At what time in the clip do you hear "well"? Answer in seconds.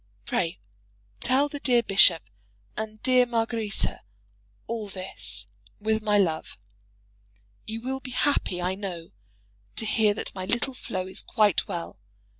11.67-11.99